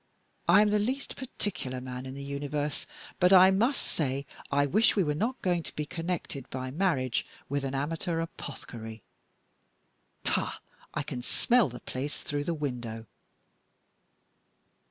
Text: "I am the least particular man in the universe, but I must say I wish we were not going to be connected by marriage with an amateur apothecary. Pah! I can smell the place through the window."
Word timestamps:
"I 0.47 0.63
am 0.63 0.71
the 0.71 0.79
least 0.79 1.15
particular 1.15 1.79
man 1.79 2.07
in 2.07 2.15
the 2.15 2.23
universe, 2.23 2.87
but 3.19 3.31
I 3.31 3.51
must 3.51 3.83
say 3.83 4.25
I 4.49 4.65
wish 4.65 4.95
we 4.95 5.03
were 5.03 5.13
not 5.13 5.39
going 5.43 5.61
to 5.61 5.75
be 5.75 5.85
connected 5.85 6.49
by 6.49 6.71
marriage 6.71 7.23
with 7.49 7.63
an 7.63 7.75
amateur 7.75 8.19
apothecary. 8.19 9.03
Pah! 10.23 10.55
I 10.95 11.03
can 11.03 11.21
smell 11.21 11.69
the 11.69 11.79
place 11.81 12.23
through 12.23 12.45
the 12.45 12.55
window." 12.55 13.05